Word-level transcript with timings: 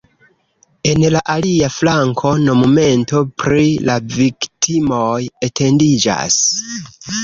En 0.91 1.03
la 1.15 1.21
alia 1.33 1.69
flanko 1.75 2.33
monumento 2.49 3.23
pri 3.45 3.69
la 3.93 4.01
viktimoj 4.19 5.17
etendiĝas. 5.53 6.45